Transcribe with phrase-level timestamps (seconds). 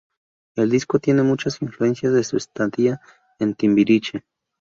[0.55, 2.99] El disco tiene muchas influencias de su estadía
[3.37, 4.23] en Timbiriche.